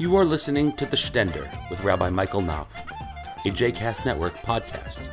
[0.00, 2.72] You are listening to The Shtender with Rabbi Michael Knopf,
[3.44, 5.10] a JCast Network podcast.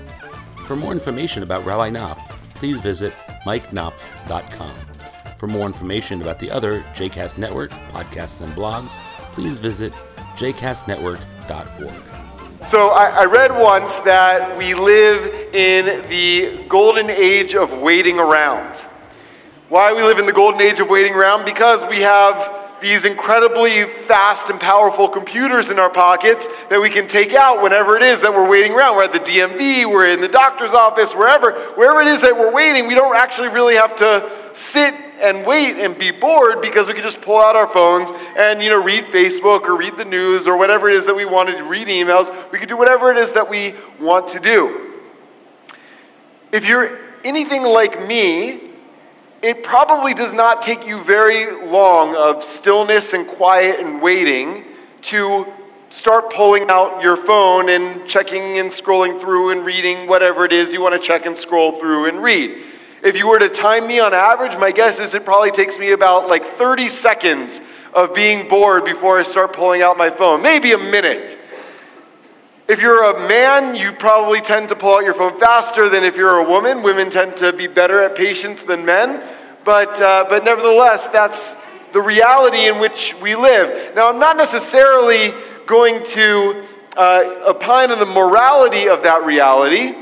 [0.65, 3.11] For more information about Rabbi Knopf, please visit
[3.45, 4.71] mikeknopf.com.
[5.37, 8.97] For more information about the other JCast Network podcasts and blogs,
[9.33, 9.91] please visit
[10.37, 12.65] jcastnetwork.org.
[12.65, 18.77] So I, I, read once that we live in the golden age of waiting around.
[19.67, 21.43] Why we live in the golden age of waiting around?
[21.43, 27.07] Because we have these incredibly fast and powerful computers in our pockets that we can
[27.07, 28.95] take out whenever it is that we're waiting around.
[28.95, 32.51] We're at the DMV, we're in the doctor's office, wherever, wherever it is that we're
[32.51, 36.93] waiting, we don't actually really have to sit and wait and be bored because we
[36.93, 40.47] can just pull out our phones and you know read Facebook or read the news
[40.47, 42.29] or whatever it is that we want to read emails.
[42.51, 44.93] We can do whatever it is that we want to do.
[46.51, 48.66] If you're anything like me,
[49.41, 54.63] it probably does not take you very long of stillness and quiet and waiting
[55.03, 55.45] to
[55.89, 60.73] start pulling out your phone and checking and scrolling through and reading whatever it is
[60.73, 62.57] you want to check and scroll through and read.
[63.03, 65.91] If you were to time me on average, my guess is it probably takes me
[65.91, 67.61] about like 30 seconds
[67.93, 71.39] of being bored before I start pulling out my phone, maybe a minute.
[72.67, 76.17] If you're a man, you probably tend to pull out your phone faster than if
[76.17, 76.83] you're a woman.
[76.83, 79.25] Women tend to be better at patience than men.
[79.63, 81.55] But, uh, but nevertheless, that's
[81.93, 83.95] the reality in which we live.
[83.95, 85.31] Now, I'm not necessarily
[85.65, 86.65] going to
[86.97, 89.95] uh, opine on the morality of that reality,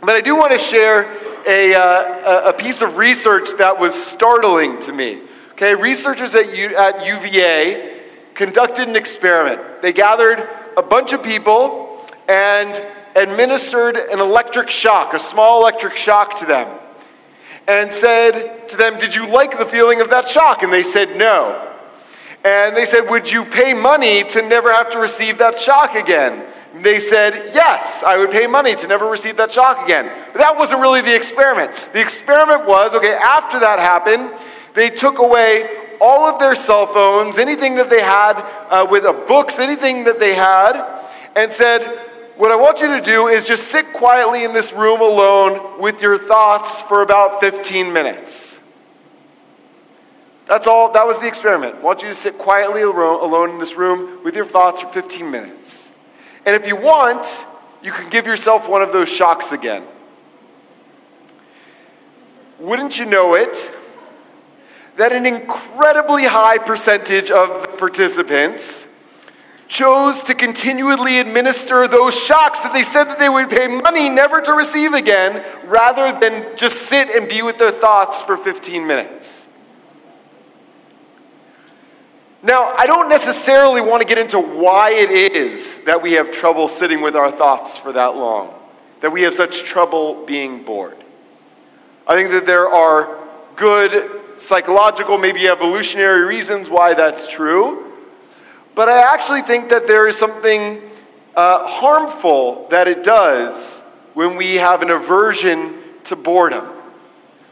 [0.00, 1.10] but I do want to share
[1.46, 5.22] a, uh, a piece of research that was startling to me.
[5.52, 8.02] Okay, researchers at, U- at UVA
[8.34, 9.80] conducted an experiment.
[9.80, 10.46] They gathered
[10.78, 12.80] a bunch of people and
[13.16, 16.68] administered an electric shock, a small electric shock to them,
[17.66, 20.62] and said to them, Did you like the feeling of that shock?
[20.62, 21.74] And they said, No.
[22.44, 26.46] And they said, Would you pay money to never have to receive that shock again?
[26.72, 30.10] And they said, Yes, I would pay money to never receive that shock again.
[30.32, 31.72] But that wasn't really the experiment.
[31.92, 34.30] The experiment was okay, after that happened,
[34.74, 38.34] they took away all of their cell phones, anything that they had
[38.70, 41.02] uh, with uh, books, anything that they had,
[41.36, 41.82] and said,
[42.36, 46.00] What I want you to do is just sit quietly in this room alone with
[46.02, 48.58] your thoughts for about 15 minutes.
[50.46, 51.76] That's all, that was the experiment.
[51.76, 55.30] I want you to sit quietly alone in this room with your thoughts for 15
[55.30, 55.90] minutes.
[56.46, 57.44] And if you want,
[57.82, 59.84] you can give yourself one of those shocks again.
[62.58, 63.70] Wouldn't you know it?
[64.98, 68.88] That an incredibly high percentage of the participants
[69.68, 74.40] chose to continually administer those shocks that they said that they would pay money never
[74.40, 79.48] to receive again rather than just sit and be with their thoughts for 15 minutes.
[82.42, 86.66] Now, I don't necessarily want to get into why it is that we have trouble
[86.66, 88.52] sitting with our thoughts for that long,
[89.00, 90.96] that we have such trouble being bored.
[92.04, 93.27] I think that there are
[93.58, 97.92] good psychological, maybe evolutionary reasons why that's true.
[98.74, 100.80] But I actually think that there is something
[101.36, 103.82] uh, harmful that it does
[104.14, 105.74] when we have an aversion
[106.04, 106.66] to boredom.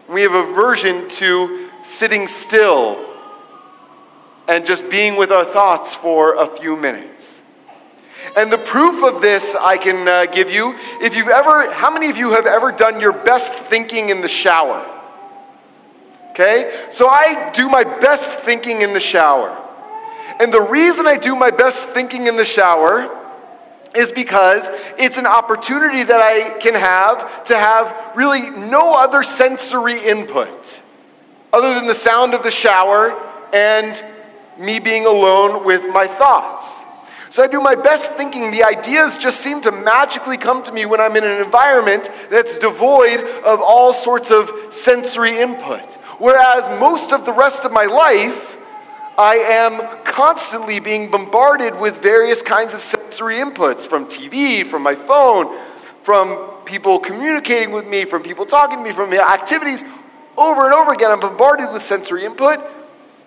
[0.08, 3.04] We have aversion to sitting still
[4.48, 7.42] and just being with our thoughts for a few minutes.
[8.36, 12.08] And the proof of this I can uh, give you if you've ever, how many
[12.08, 14.95] of you have ever done your best thinking in the shower?
[16.36, 16.86] Okay?
[16.90, 19.56] So I do my best thinking in the shower.
[20.38, 23.10] And the reason I do my best thinking in the shower
[23.94, 24.68] is because
[24.98, 30.82] it's an opportunity that I can have to have really no other sensory input
[31.54, 33.18] other than the sound of the shower
[33.54, 34.04] and
[34.58, 36.82] me being alone with my thoughts.
[37.30, 38.50] So I do my best thinking.
[38.50, 42.58] The ideas just seem to magically come to me when I'm in an environment that's
[42.58, 45.96] devoid of all sorts of sensory input.
[46.18, 48.56] Whereas most of the rest of my life,
[49.18, 54.94] I am constantly being bombarded with various kinds of sensory inputs from TV, from my
[54.94, 55.56] phone,
[56.02, 59.84] from people communicating with me, from people talking to me, from activities.
[60.36, 62.60] Over and over again, I'm bombarded with sensory input.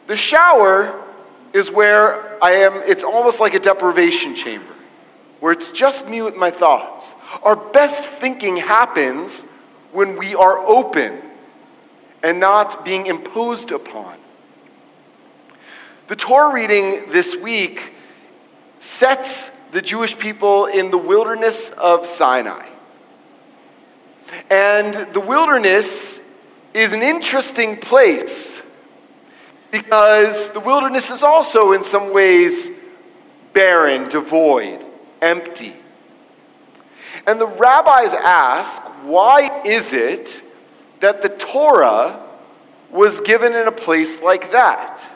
[0.07, 1.03] The shower
[1.53, 4.73] is where I am, it's almost like a deprivation chamber,
[5.39, 7.15] where it's just me with my thoughts.
[7.43, 9.51] Our best thinking happens
[9.91, 11.21] when we are open
[12.23, 14.17] and not being imposed upon.
[16.07, 17.93] The Torah reading this week
[18.79, 22.67] sets the Jewish people in the wilderness of Sinai.
[24.49, 26.19] And the wilderness
[26.73, 28.61] is an interesting place
[29.71, 32.69] because the wilderness is also, in some ways,
[33.53, 34.83] barren, devoid,
[35.21, 35.75] empty.
[37.27, 40.41] And the rabbis ask, why is it
[40.99, 42.21] that the Torah
[42.89, 45.07] was given in a place like that?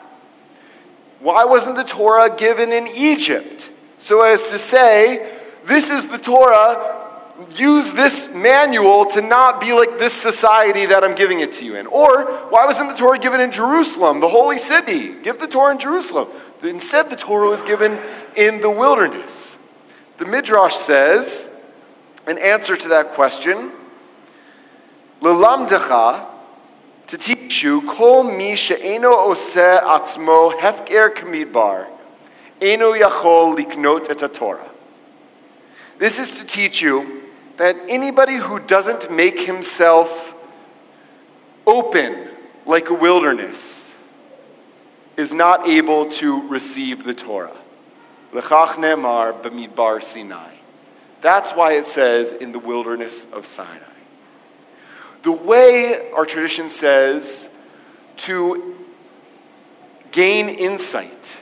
[1.20, 3.70] Why wasn't the Torah given in Egypt?
[3.98, 7.00] So as to say, this is the Torah,
[7.56, 11.76] use this manual to not be like this society that I'm giving it to you
[11.76, 11.86] in.
[11.86, 15.14] Or why wasn't the Torah given in Jerusalem, the holy city?
[15.22, 16.28] Give the Torah in Jerusalem.
[16.62, 17.98] Instead, the Torah was given
[18.36, 19.58] in the wilderness.
[20.18, 21.50] The Midrash says,
[22.26, 23.72] an answer to that question,
[25.24, 31.86] To teach you, kol mi she'eno ose atzmo hefker kamidbar,
[32.60, 34.70] eno yachol liknot et Torah.
[35.98, 37.22] This is to teach you
[37.56, 40.34] that anybody who doesn't make himself
[41.66, 42.28] open
[42.66, 43.94] like a wilderness
[45.16, 47.56] is not able to receive the Torah.
[48.34, 50.56] Lechach nemar b'midbar Sinai.
[51.22, 53.93] That's why it says in the wilderness of Sinai.
[55.24, 57.48] The way our tradition says
[58.18, 58.76] to
[60.12, 61.36] gain insight,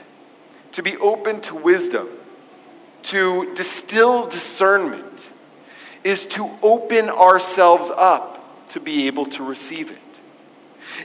[0.73, 2.09] to be open to wisdom,
[3.03, 5.31] to distill discernment,
[6.05, 10.21] is to open ourselves up to be able to receive it.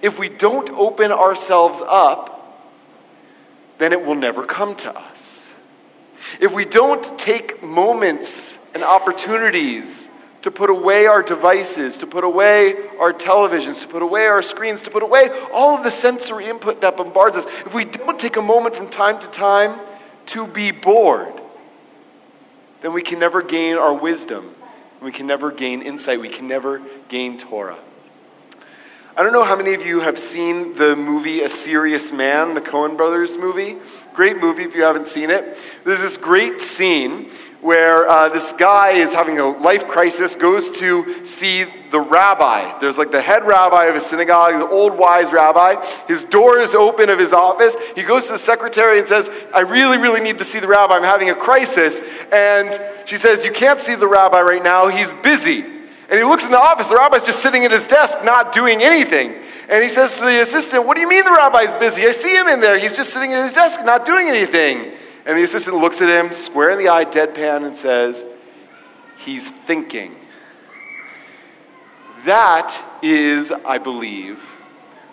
[0.02, 2.64] If we don't open ourselves up,
[3.80, 5.52] then it will never come to us.
[6.40, 10.10] If we don't take moments and opportunities
[10.48, 14.82] to put away our devices, to put away our televisions, to put away our screens,
[14.82, 18.38] to put away all of the sensory input that bombards us, if we don't take
[18.38, 19.80] a moment from time to time
[20.28, 21.34] to be bored,
[22.82, 24.54] then we can never gain our wisdom
[25.02, 26.20] we can never gain insight.
[26.20, 27.78] We can never gain Torah.
[29.16, 32.62] I don't know how many of you have seen the movie A Serious Man, the
[32.62, 33.78] Coen Brothers movie.
[34.14, 35.58] Great movie if you haven't seen it.
[35.84, 37.32] There's this great scene
[37.68, 42.80] where uh, this guy is having a life crisis, goes to see the rabbi.
[42.80, 45.76] There's like the head rabbi of a synagogue, the old wise rabbi.
[46.08, 47.76] His door is open of his office.
[47.94, 50.96] He goes to the secretary and says, I really, really need to see the rabbi.
[50.96, 52.00] I'm having a crisis.
[52.32, 52.72] And
[53.04, 54.88] she says, You can't see the rabbi right now.
[54.88, 55.60] He's busy.
[55.60, 56.88] And he looks in the office.
[56.88, 59.36] The rabbi's just sitting at his desk, not doing anything.
[59.68, 62.06] And he says to the assistant, What do you mean the rabbi's busy?
[62.08, 62.80] I see him in there.
[62.80, 64.94] He's just sitting at his desk, not doing anything.
[65.28, 68.26] And the assistant looks at him, square in the eye, deadpan, and says,
[69.18, 70.16] He's thinking.
[72.24, 74.56] That is, I believe,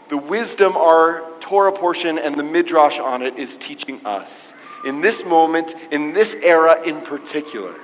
[0.09, 4.55] the wisdom our Torah portion and the midrash on it is teaching us.
[4.87, 7.75] In this moment, in this era in particular,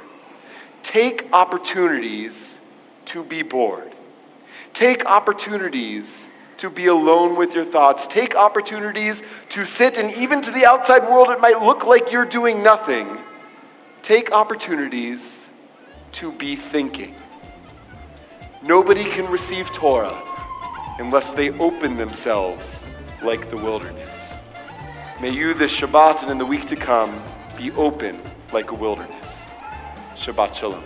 [0.83, 2.61] take opportunities
[3.07, 3.93] to be bored.
[4.73, 6.29] Take opportunities
[6.61, 8.07] to be alone with your thoughts.
[8.07, 12.27] Take opportunities to sit, and even to the outside world, it might look like you're
[12.27, 13.17] doing nothing.
[14.03, 15.49] Take opportunities
[16.13, 17.15] to be thinking.
[18.63, 20.23] Nobody can receive Torah
[20.99, 22.85] unless they open themselves
[23.23, 24.43] like the wilderness.
[25.19, 27.23] May you, this Shabbat and in the week to come,
[27.57, 28.21] be open
[28.53, 29.49] like a wilderness.
[30.15, 30.85] Shabbat Shalom.